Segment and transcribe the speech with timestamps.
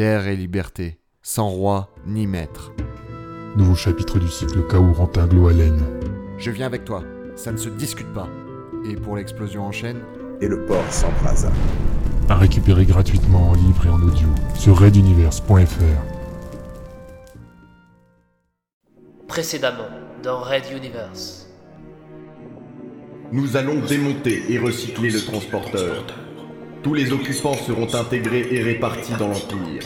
[0.00, 2.72] Terre et liberté, sans roi ni maître.
[3.54, 5.78] Nouveau chapitre du cycle Kaourantin Gloalen.
[6.38, 7.04] Je viens avec toi,
[7.36, 8.26] ça ne se discute pas.
[8.88, 10.00] Et pour l'explosion en chaîne,
[10.40, 11.52] Et le port s'embrasa.
[12.30, 16.02] À récupérer gratuitement en livre et en audio sur raiduniverse.fr.
[19.28, 19.90] Précédemment,
[20.22, 21.46] dans Red Universe.
[23.32, 26.06] Nous allons démonter et recycler le transporteur.
[26.82, 29.82] Tous les occupants seront intégrés et répartis dans l'Empire.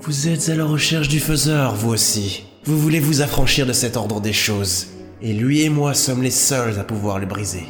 [0.00, 2.44] Vous êtes à la recherche du faiseur, vous aussi.
[2.64, 4.86] Vous voulez vous affranchir de cet ordre des choses.
[5.20, 7.64] Et lui et moi sommes les seuls à pouvoir le briser.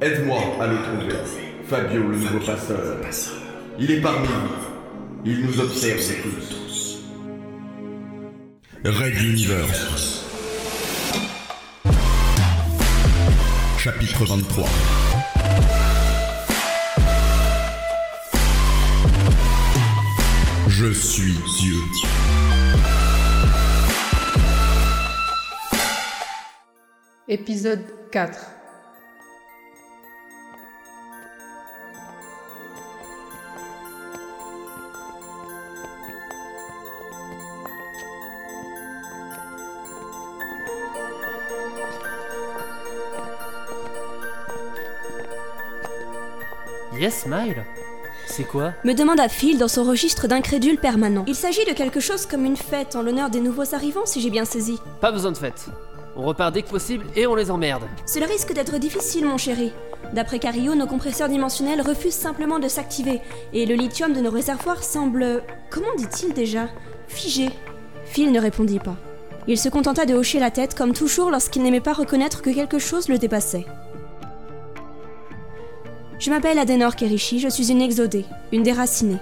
[0.00, 1.16] Aide-moi à le trouver.
[1.68, 2.98] Fabio, le nouveau passeur.
[3.80, 5.32] Il est parmi nous.
[5.32, 6.98] Il nous observe tous.
[8.84, 10.24] Red Universe.
[13.78, 14.68] Chapitre 23.
[20.78, 21.74] Je suis Dieu.
[27.28, 27.80] Épisode
[28.12, 28.50] 4
[46.98, 47.64] Yes, Smile
[48.36, 51.24] C'est quoi me demanda Phil dans son registre d'incrédule permanent.
[51.26, 54.28] Il s'agit de quelque chose comme une fête en l'honneur des nouveaux arrivants, si j'ai
[54.28, 54.78] bien saisi.
[55.00, 55.68] Pas besoin de fête.
[56.16, 57.84] On repart dès que possible et on les emmerde.
[58.04, 59.72] Cela risque d'être difficile, mon chéri.
[60.12, 63.22] D'après Cario, nos compresseurs dimensionnels refusent simplement de s'activer,
[63.54, 65.42] et le lithium de nos réservoirs semble.
[65.70, 66.68] Comment dit-il déjà
[67.08, 67.48] Figé.
[68.04, 68.96] Phil ne répondit pas.
[69.48, 72.78] Il se contenta de hocher la tête, comme toujours lorsqu'il n'aimait pas reconnaître que quelque
[72.78, 73.64] chose le dépassait.
[76.18, 79.18] Je m'appelle Adenor Kerishi, je suis une exodée, une déracinée.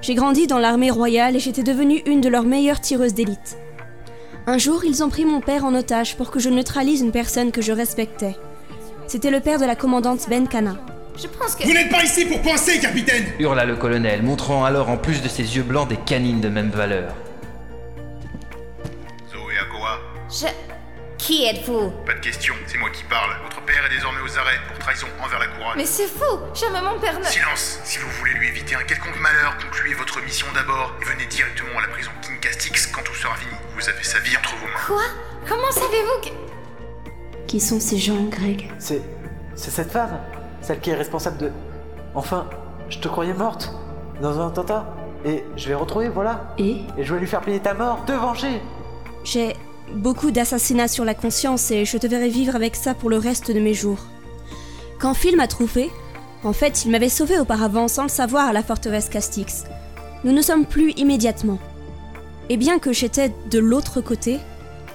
[0.00, 3.58] J'ai grandi dans l'armée royale et j'étais devenue une de leurs meilleures tireuses d'élite.
[4.46, 7.50] Un jour, ils ont pris mon père en otage pour que je neutralise une personne
[7.50, 8.36] que je respectais.
[9.08, 10.76] C'était le père de la commandante Ben Kana.
[11.16, 11.64] Je pense que.
[11.64, 15.28] Vous n'êtes pas ici pour penser, capitaine hurla le colonel, montrant alors en plus de
[15.28, 17.12] ses yeux blancs des canines de même valeur.
[19.32, 19.98] Zoé Akoa,
[20.30, 20.65] Je.
[21.26, 21.90] Qui êtes-vous?
[22.06, 23.32] Pas de question, c'est moi qui parle.
[23.42, 25.74] Votre père est désormais aux arrêts pour trahison envers la couronne.
[25.76, 27.24] Mais c'est fou Jamais mon père ne.
[27.24, 31.26] Silence Si vous voulez lui éviter un quelconque malheur, concluez votre mission d'abord et venez
[31.26, 33.50] directement à la prison King Castix quand tout sera fini.
[33.76, 34.86] Vous avez sa vie entre vos mains.
[34.86, 35.02] Quoi?
[35.48, 37.46] Comment savez-vous que.
[37.48, 38.72] Qui sont ces gens, Greg?
[38.78, 39.02] C'est.
[39.56, 40.20] C'est cette femme
[40.60, 41.50] Celle qui est responsable de.
[42.14, 42.48] Enfin,
[42.88, 43.72] je te croyais morte
[44.20, 44.94] Dans un attentat
[45.24, 46.82] Et je vais retrouver, voilà Et?
[46.96, 48.62] Et je vais lui faire payer ta mort, te venger
[49.24, 49.56] J'ai
[49.94, 53.50] beaucoup d'assassinats sur la conscience et je te verrai vivre avec ça pour le reste
[53.50, 54.00] de mes jours.
[54.98, 55.90] Quand Phil m'a trouvé,
[56.42, 59.64] en fait, il m'avait sauvé auparavant sans le savoir à la forteresse Castix.
[60.24, 61.58] Nous ne sommes plus immédiatement.
[62.48, 64.38] Et bien que j'étais de l'autre côté,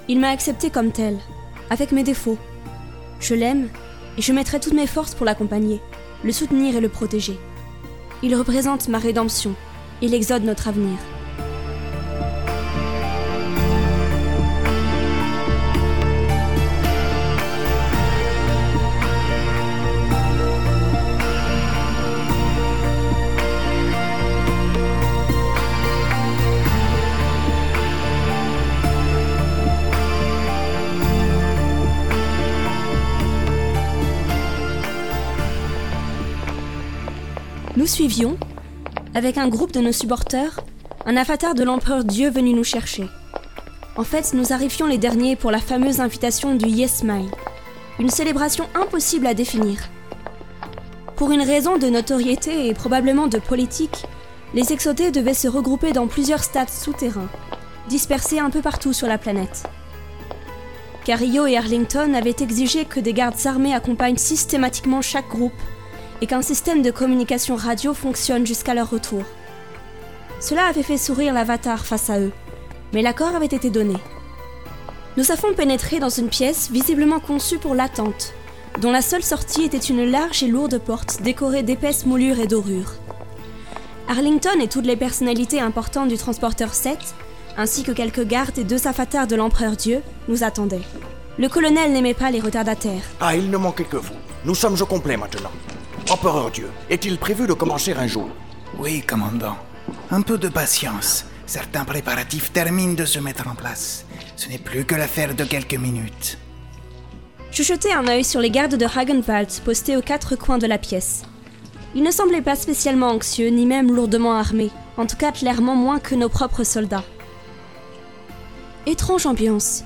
[0.07, 1.17] il m'a accepté comme tel,
[1.69, 2.37] avec mes défauts.
[3.19, 3.69] Je l'aime
[4.17, 5.81] et je mettrai toutes mes forces pour l'accompagner,
[6.23, 7.37] le soutenir et le protéger.
[8.23, 9.55] Il représente ma rédemption
[10.01, 10.97] et l'exode notre avenir.
[37.81, 38.37] Nous suivions,
[39.15, 40.59] avec un groupe de nos supporters,
[41.07, 43.07] un avatar de l'empereur Dieu venu nous chercher.
[43.97, 47.31] En fait, nous arrivions les derniers pour la fameuse invitation du Yes Smile,
[47.97, 49.79] une célébration impossible à définir.
[51.15, 54.05] Pour une raison de notoriété et probablement de politique,
[54.53, 57.31] les exodés devaient se regrouper dans plusieurs stades souterrains,
[57.89, 59.63] dispersés un peu partout sur la planète.
[61.03, 65.59] Carillo et Arlington avaient exigé que des gardes armés accompagnent systématiquement chaque groupe
[66.21, 69.23] et qu'un système de communication radio fonctionne jusqu'à leur retour.
[70.39, 72.31] Cela avait fait sourire l'avatar face à eux,
[72.93, 73.95] mais l'accord avait été donné.
[75.17, 78.33] Nous avons pénétré dans une pièce visiblement conçue pour l'attente,
[78.79, 82.93] dont la seule sortie était une large et lourde porte décorée d'épaisses moulures et dorures.
[84.07, 86.97] Arlington et toutes les personnalités importantes du transporteur 7,
[87.57, 90.81] ainsi que quelques gardes et deux avatars de l'empereur Dieu, nous attendaient.
[91.37, 93.03] Le colonel n'aimait pas les retardataires.
[93.19, 94.13] Ah, il ne manquait que vous.
[94.45, 95.51] Nous sommes au complet maintenant.
[96.11, 98.27] Empereur Dieu, est-il prévu de commencer un jour
[98.77, 99.55] Oui, commandant.
[100.09, 101.23] Un peu de patience.
[101.45, 104.05] Certains préparatifs terminent de se mettre en place.
[104.35, 106.37] Ce n'est plus que l'affaire de quelques minutes.
[107.53, 110.77] Je jetai un œil sur les gardes de Hagenwald postés aux quatre coins de la
[110.77, 111.21] pièce.
[111.95, 114.71] Ils ne semblaient pas spécialement anxieux, ni même lourdement armés.
[114.97, 117.05] En tout cas, clairement moins que nos propres soldats.
[118.85, 119.85] Étrange ambiance.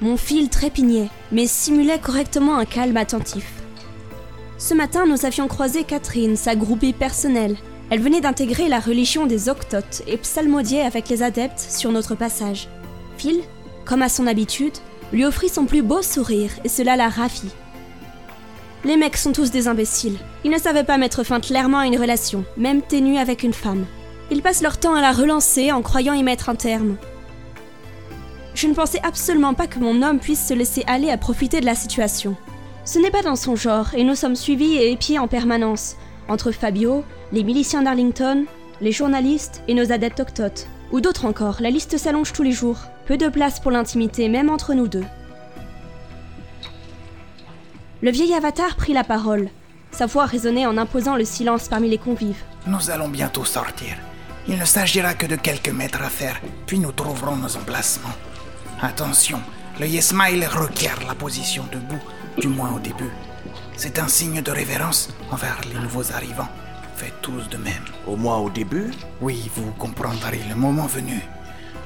[0.00, 3.57] Mon fil trépignait, mais simulait correctement un calme attentif.
[4.58, 7.56] Ce matin, nous avions croisé Catherine, sa groupie personnelle.
[7.90, 12.68] Elle venait d'intégrer la religion des Octotes et psalmodiait avec les adeptes sur notre passage.
[13.18, 13.40] Phil,
[13.84, 14.76] comme à son habitude,
[15.12, 17.52] lui offrit son plus beau sourire et cela la ravit.
[18.84, 20.18] Les mecs sont tous des imbéciles.
[20.44, 23.86] Ils ne savaient pas mettre fin clairement à une relation, même ténue avec une femme.
[24.32, 26.96] Ils passent leur temps à la relancer en croyant y mettre un terme.
[28.54, 31.66] Je ne pensais absolument pas que mon homme puisse se laisser aller à profiter de
[31.66, 32.36] la situation.
[32.88, 35.96] Ce n'est pas dans son genre, et nous sommes suivis et épiés en permanence,
[36.26, 38.46] entre Fabio, les miliciens d'Arlington,
[38.80, 40.66] les journalistes et nos adeptes octotes.
[40.90, 42.78] Ou d'autres encore, la liste s'allonge tous les jours.
[43.04, 45.04] Peu de place pour l'intimité, même entre nous deux.
[48.00, 49.50] Le vieil avatar prit la parole.
[49.90, 52.42] Sa voix résonnait en imposant le silence parmi les convives.
[52.66, 53.98] Nous allons bientôt sortir.
[54.48, 58.16] Il ne s'agira que de quelques mètres à faire, puis nous trouverons nos emplacements.
[58.80, 59.40] Attention,
[59.78, 62.02] le Yesmail requiert la position debout,
[62.38, 63.12] du moins au début.
[63.76, 66.48] C'est un signe de révérence envers les nouveaux arrivants.
[66.96, 67.84] Faites tous de même.
[68.06, 68.90] Au moins au début?
[69.20, 71.20] Oui, vous comprendrez le moment venu.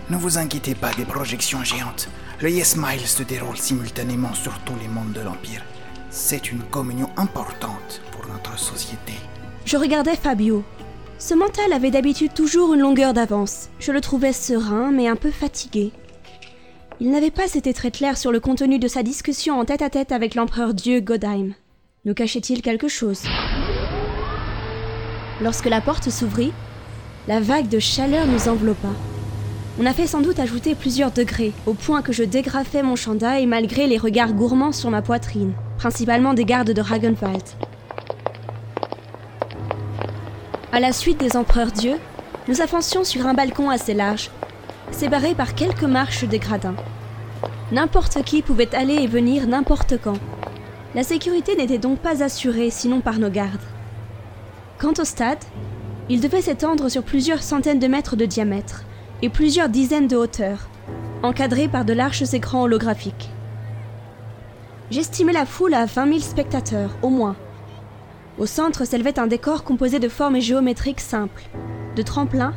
[0.08, 2.08] Ne vous inquiétez pas des projections géantes.
[2.40, 5.62] Le Yesmail se déroule simultanément sur tous les mondes de l'Empire.
[6.08, 9.12] C'est une communion importante pour notre société.
[9.66, 10.64] Je regardais Fabio.
[11.18, 13.68] Ce mental avait d'habitude toujours une longueur d'avance.
[13.78, 15.92] Je le trouvais serein, mais un peu fatigué.
[17.04, 20.36] Il n'avait pas été très clair sur le contenu de sa discussion en tête-à-tête avec
[20.36, 21.50] l'empereur Dieu Godheim.
[22.04, 23.24] Nous cachait-il quelque chose?
[25.40, 26.52] Lorsque la porte s'ouvrit,
[27.26, 28.90] la vague de chaleur nous enveloppa.
[29.80, 33.46] On a fait sans doute ajouter plusieurs degrés, au point que je dégrafais mon chandail
[33.46, 37.42] malgré les regards gourmands sur ma poitrine, principalement des gardes de Ragenwald.
[40.70, 41.98] À la suite des empereurs dieux,
[42.46, 44.30] nous avancions sur un balcon assez large,
[44.92, 46.76] séparé par quelques marches de gradins.
[47.72, 50.18] N'importe qui pouvait aller et venir n'importe quand.
[50.94, 53.60] La sécurité n'était donc pas assurée sinon par nos gardes.
[54.78, 55.42] Quant au stade,
[56.08, 58.84] il devait s'étendre sur plusieurs centaines de mètres de diamètre
[59.22, 60.68] et plusieurs dizaines de hauteur,
[61.22, 63.30] encadré par de larges écrans holographiques.
[64.90, 67.36] J'estimais la foule à 20 000 spectateurs, au moins.
[68.38, 71.44] Au centre s'élevait un décor composé de formes géométriques simples,
[71.96, 72.54] de tremplins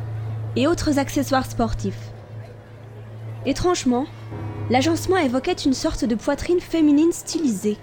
[0.56, 2.12] et autres accessoires sportifs.
[3.46, 4.06] Étrangement,
[4.70, 7.76] l'agencement évoquait une sorte de poitrine féminine stylisée.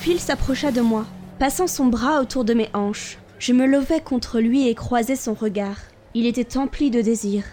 [0.00, 1.06] Phil s'approcha de moi,
[1.38, 3.18] passant son bras autour de mes hanches.
[3.38, 5.78] Je me levai contre lui et croisai son regard.
[6.12, 7.44] Il était empli de désir.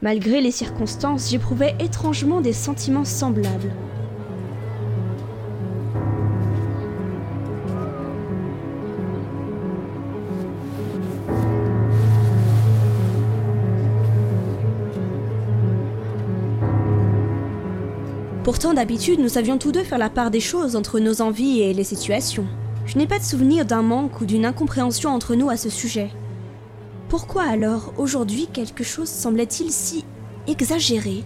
[0.00, 3.72] Malgré les circonstances, j'éprouvais étrangement des sentiments semblables.
[18.46, 21.74] Pourtant, d'habitude, nous savions tous deux faire la part des choses entre nos envies et
[21.74, 22.46] les situations.
[22.86, 26.12] Je n'ai pas de souvenir d'un manque ou d'une incompréhension entre nous à ce sujet.
[27.08, 30.04] Pourquoi alors, aujourd'hui, quelque chose semblait-il si
[30.46, 31.24] exagéré?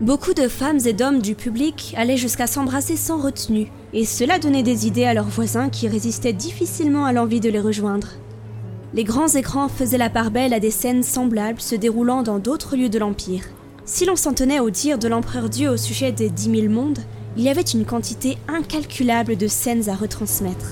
[0.00, 4.62] Beaucoup de femmes et d'hommes du public allaient jusqu'à s'embrasser sans retenue, et cela donnait
[4.62, 8.08] des idées à leurs voisins qui résistaient difficilement à l'envie de les rejoindre.
[8.94, 12.76] Les grands écrans faisaient la part belle à des scènes semblables se déroulant dans d'autres
[12.76, 13.42] lieux de l'Empire.
[13.92, 17.00] Si l'on s'en tenait au dire de l'empereur Dieu au sujet des dix mille mondes,
[17.36, 20.70] il y avait une quantité incalculable de scènes à retransmettre.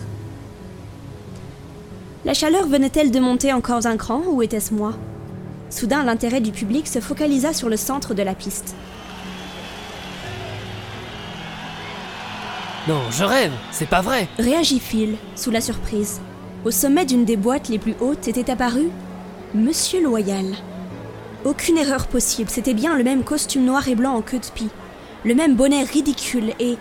[2.24, 4.92] La chaleur venait-elle de monter encore un cran ou était-ce moi?
[5.68, 8.76] Soudain, l'intérêt du public se focalisa sur le centre de la piste.
[12.86, 16.20] Non, je rêve, c'est pas vrai Réagit Phil, sous la surprise.
[16.64, 18.90] Au sommet d'une des boîtes les plus hautes était apparu
[19.56, 20.54] Monsieur Loyal.
[21.44, 24.70] Aucune erreur possible, c'était bien le même costume noir et blanc en queue de pie,
[25.24, 26.76] le même bonnet ridicule et...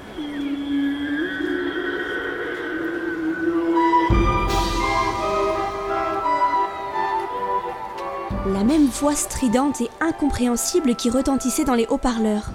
[8.47, 12.49] La même voix stridente et incompréhensible qui retentissait dans les haut-parleurs.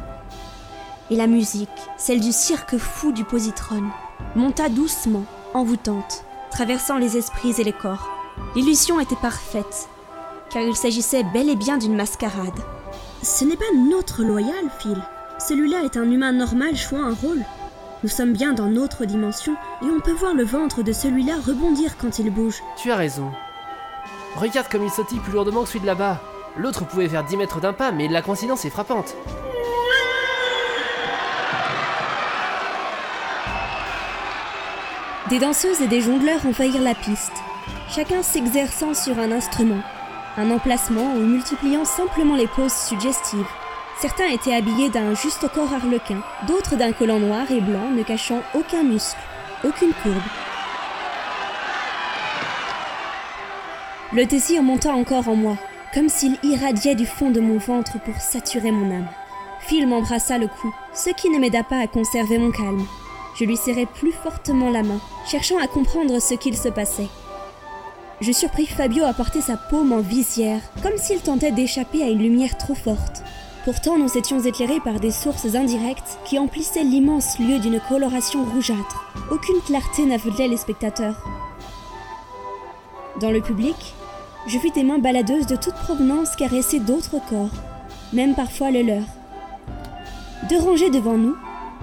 [1.10, 3.84] Et la musique, celle du cirque fou du positron,
[4.34, 8.10] monta doucement, envoûtante, traversant les esprits et les corps.
[8.56, 9.88] L'illusion était parfaite,
[10.52, 12.60] car il s'agissait bel et bien d'une mascarade.
[13.22, 15.00] Ce n'est pas notre loyal, Phil.
[15.38, 17.42] Celui-là est un humain normal jouant un rôle.
[18.02, 21.96] Nous sommes bien dans notre dimension et on peut voir le ventre de celui-là rebondir
[21.96, 22.62] quand il bouge.
[22.76, 23.30] Tu as raison.
[24.36, 26.20] Regarde comme il sautille plus lourdement que celui de là-bas.
[26.56, 29.16] L'autre pouvait faire 10 mètres d'un pas, mais la coïncidence est frappante.
[35.30, 37.32] Des danseuses et des jongleurs envahirent la piste,
[37.88, 39.80] chacun s'exerçant sur un instrument,
[40.36, 43.46] un emplacement ou multipliant simplement les poses suggestives.
[44.00, 48.40] Certains étaient habillés d'un juste corps arlequin, d'autres d'un collant noir et blanc ne cachant
[48.54, 49.18] aucun muscle,
[49.64, 50.16] aucune courbe.
[54.12, 55.56] Le désir monta encore en moi,
[55.94, 59.08] comme s'il irradiait du fond de mon ventre pour saturer mon âme.
[59.60, 62.84] Phil m'embrassa le cou, ce qui ne m'aida pas à conserver mon calme.
[63.38, 67.08] Je lui serrai plus fortement la main, cherchant à comprendre ce qu'il se passait.
[68.22, 72.22] Je surpris Fabio à porter sa paume en visière, comme s'il tentait d'échapper à une
[72.22, 73.24] lumière trop forte.
[73.64, 79.10] Pourtant, nous étions éclairés par des sources indirectes qui emplissaient l'immense lieu d'une coloration rougeâtre.
[79.32, 81.20] Aucune clarté n'aveuglait les spectateurs.
[83.20, 83.94] Dans le public,
[84.46, 87.50] je vis des mains baladeuses de toute provenance caresser d'autres corps,
[88.12, 89.04] même parfois le leur.
[90.48, 91.34] Deux rangées devant nous,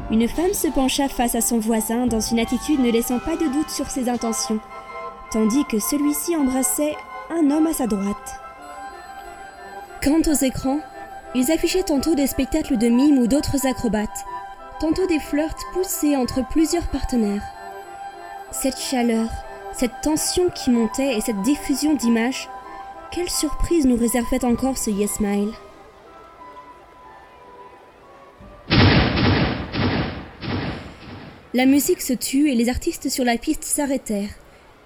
[0.10, 3.46] une femme se pencha face à son voisin dans une attitude ne laissant pas de
[3.46, 4.62] doute sur ses intentions,
[5.32, 6.96] tandis que celui-ci embrassait
[7.30, 8.40] un homme à sa droite.
[10.04, 10.80] Quant aux écrans,
[11.36, 14.26] ils affichaient tantôt des spectacles de mimes ou d'autres acrobates,
[14.80, 17.44] tantôt des flirts poussés entre plusieurs partenaires.
[18.52, 19.30] Cette chaleur,
[19.74, 22.50] cette tension qui montait et cette diffusion d'images,
[23.12, 25.52] quelle surprise nous réservait encore ce Yes Smile
[31.54, 34.30] La musique se tut et les artistes sur la piste s'arrêtèrent.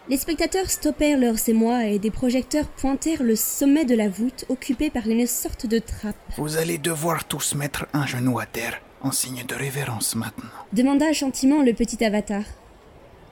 [0.10, 4.90] Les spectateurs stoppèrent leurs émois et des projecteurs pointèrent le sommet de la voûte occupé
[4.90, 6.16] par une sorte de trappe.
[6.38, 10.50] Vous allez devoir tous mettre un genou à terre en signe de révérence maintenant.
[10.74, 12.44] demanda gentiment le petit avatar.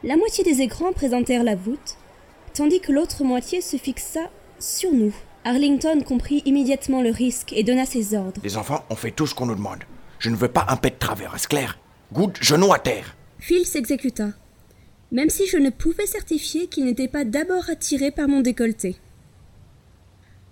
[0.04, 1.98] La moitié des écrans présentèrent la voûte,
[2.54, 5.14] tandis que l'autre moitié se fixa sur nous.
[5.44, 8.40] Arlington comprit immédiatement le risque et donna ses ordres.
[8.44, 9.84] Les enfants, on fait tout ce qu'on nous demande.
[10.20, 11.78] Je ne veux pas un pet de travers, est-ce clair?
[12.14, 13.16] Good, genou à terre.
[13.40, 14.30] Phil s'exécuta,
[15.12, 18.96] même si je ne pouvais certifier qu'il n'était pas d'abord attiré par mon décolleté.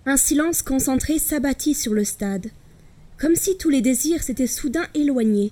[0.05, 2.47] Un silence concentré s'abattit sur le stade,
[3.17, 5.51] comme si tous les désirs s'étaient soudain éloignés,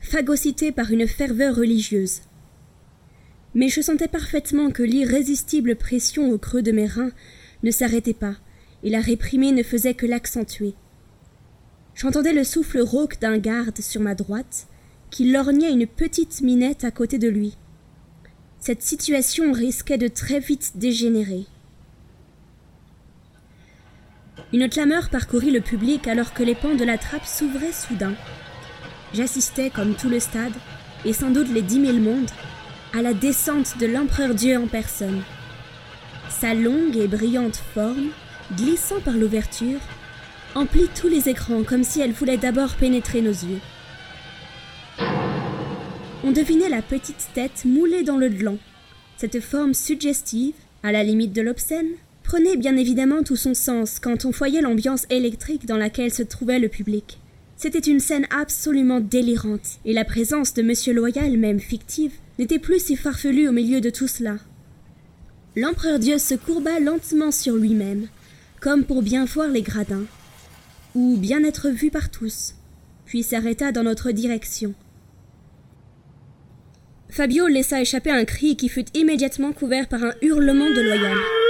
[0.00, 2.20] phagocytés par une ferveur religieuse.
[3.54, 7.12] Mais je sentais parfaitement que l'irrésistible pression au creux de mes reins
[7.62, 8.36] ne s'arrêtait pas,
[8.82, 10.74] et la réprimée ne faisait que l'accentuer.
[11.94, 14.66] J'entendais le souffle rauque d'un garde sur ma droite,
[15.10, 17.56] qui lorgnait une petite minette à côté de lui.
[18.66, 21.44] Cette situation risquait de très vite dégénérer.
[24.52, 28.14] Une clameur parcourut le public alors que les pans de la trappe s'ouvraient soudain.
[29.14, 30.52] J'assistais, comme tout le stade,
[31.04, 32.32] et sans doute les dix mille mondes,
[32.92, 35.22] à la descente de l'empereur Dieu en personne.
[36.28, 38.08] Sa longue et brillante forme,
[38.56, 39.78] glissant par l'ouverture,
[40.56, 43.60] emplit tous les écrans comme si elle voulait d'abord pénétrer nos yeux.
[46.28, 48.58] On devinait la petite tête moulée dans le gland.
[49.16, 51.86] Cette forme suggestive, à la limite de l'obscène,
[52.24, 56.58] prenait bien évidemment tout son sens quand on voyait l'ambiance électrique dans laquelle se trouvait
[56.58, 57.20] le public.
[57.56, 62.80] C'était une scène absolument délirante, et la présence de Monsieur Loyal, même fictive, n'était plus
[62.80, 64.38] si farfelue au milieu de tout cela.
[65.54, 68.08] L'empereur Dieu se courba lentement sur lui-même,
[68.60, 70.06] comme pour bien voir les gradins,
[70.96, 72.54] ou bien être vu par tous,
[73.04, 74.74] puis s'arrêta dans notre direction.
[77.10, 81.45] Fabio laissa échapper un cri qui fut immédiatement couvert par un hurlement de Loyal.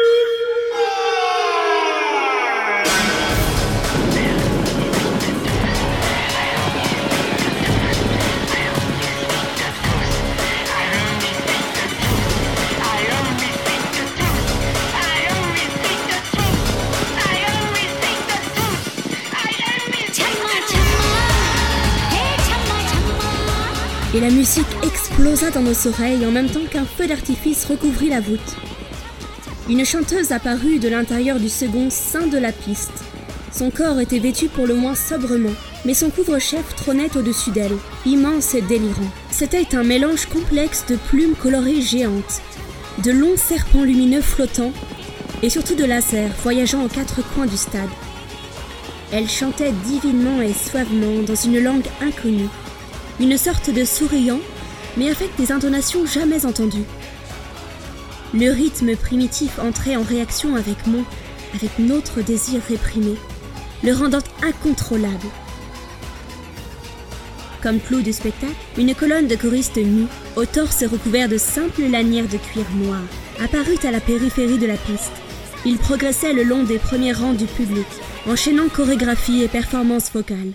[24.27, 28.57] La musique explosa dans nos oreilles en même temps qu'un feu d'artifice recouvrit la voûte.
[29.71, 33.05] Une chanteuse apparut de l'intérieur du second sein de la piste.
[33.53, 35.55] Son corps était vêtu pour le moins sobrement,
[35.85, 39.13] mais son couvre-chef trônait au-dessus d'elle, immense et délirant.
[39.31, 42.43] C'était un mélange complexe de plumes colorées géantes,
[43.05, 44.73] de longs serpents lumineux flottants,
[45.45, 47.91] et surtout de lasers voyageant aux quatre coins du stade.
[49.13, 52.49] Elle chantait divinement et suavement dans une langue inconnue,
[53.21, 54.41] une sorte de souriant,
[54.97, 56.85] mais avec des intonations jamais entendues.
[58.35, 61.05] Le rythme primitif entrait en réaction avec mon,
[61.55, 63.15] avec notre désir réprimé,
[63.83, 65.29] le rendant incontrôlable.
[67.63, 72.29] Comme clou du spectacle, une colonne de choristes nus, au torse recouvert de simples lanières
[72.29, 73.01] de cuir noir,
[73.41, 75.13] apparut à la périphérie de la piste.
[75.65, 77.87] Ils progressaient le long des premiers rangs du public,
[78.29, 80.53] enchaînant chorégraphie et performances vocales.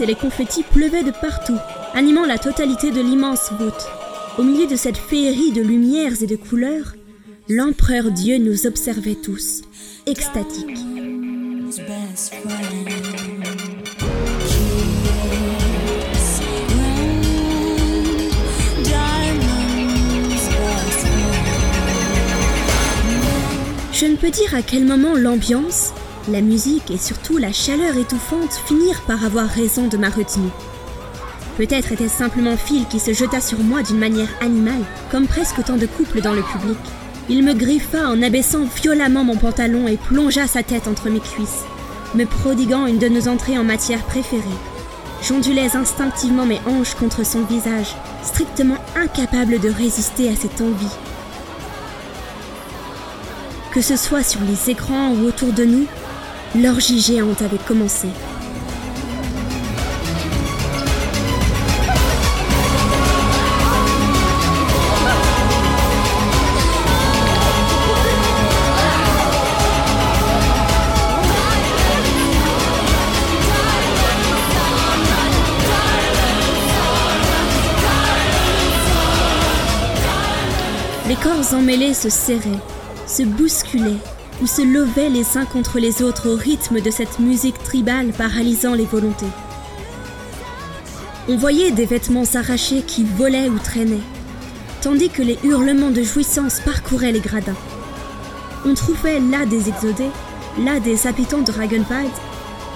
[0.00, 1.58] Et les confettis pleuvaient de partout,
[1.94, 3.88] animant la totalité de l'immense voûte.
[4.38, 6.94] Au milieu de cette féerie de lumières et de couleurs,
[7.48, 9.62] l'empereur Dieu nous observait tous,
[10.06, 10.78] extatiques.
[23.92, 25.92] Je ne peux dire à quel moment l'ambiance,
[26.30, 30.50] la musique et surtout la chaleur étouffante finirent par avoir raison de ma retenue.
[31.56, 35.76] Peut-être était-ce simplement Phil qui se jeta sur moi d'une manière animale, comme presque tant
[35.76, 36.78] de couples dans le public.
[37.28, 41.64] Il me griffa en abaissant violemment mon pantalon et plongea sa tête entre mes cuisses,
[42.14, 44.42] me prodiguant une de nos entrées en matière préférée.
[45.22, 50.96] J'ondulais instinctivement mes hanches contre son visage, strictement incapable de résister à cette envie.
[53.72, 55.86] Que ce soit sur les écrans ou autour de nous,
[56.54, 58.08] l'orgie géante avait commencé.
[81.08, 82.40] Les corps emmêlés se serraient,
[83.06, 83.98] se bousculaient
[84.42, 88.74] ou se levaient les uns contre les autres au rythme de cette musique tribale paralysant
[88.74, 89.26] les volontés.
[91.28, 94.06] On voyait des vêtements arrachés qui volaient ou traînaient,
[94.80, 97.56] tandis que les hurlements de jouissance parcouraient les gradins.
[98.64, 100.10] On trouvait là des exodés,
[100.58, 102.10] là des habitants de Ragenwald,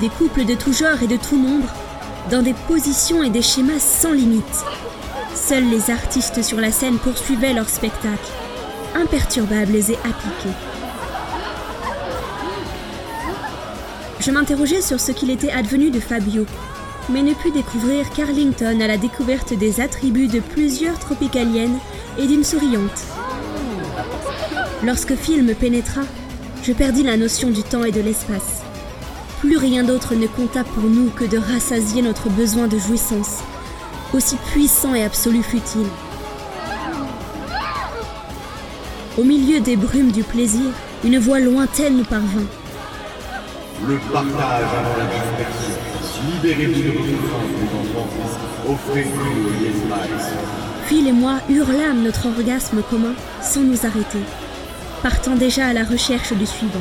[0.00, 1.72] des couples de tout genre et de tout nombre,
[2.30, 4.64] dans des positions et des schémas sans limite.
[5.34, 8.30] Seuls les artistes sur la scène poursuivaient leur spectacle,
[8.94, 10.73] imperturbables et appliqués.
[14.24, 16.46] Je m'interrogeais sur ce qu'il était advenu de Fabio,
[17.10, 21.76] mais ne pus découvrir qu'Arlington à la découverte des attributs de plusieurs tropicaliennes
[22.16, 23.04] et d'une souriante.
[24.82, 26.00] Lorsque Phil me pénétra,
[26.62, 28.62] je perdis la notion du temps et de l'espace.
[29.40, 33.40] Plus rien d'autre ne compta pour nous que de rassasier notre besoin de jouissance,
[34.14, 35.84] aussi puissant et absolu fut-il.
[39.18, 40.70] Au milieu des brumes du plaisir,
[41.04, 42.46] une voix lointaine nous parvint.
[43.82, 45.74] Le partage avant la dispersion.
[46.32, 48.08] Libérez-vous de vos souffrances, mes enfants.
[48.70, 50.32] Offrez-vous au Yesmax.
[50.86, 54.20] Phil et moi hurlâmes notre orgasme commun sans nous arrêter,
[55.02, 56.80] partant déjà à la recherche du suivant.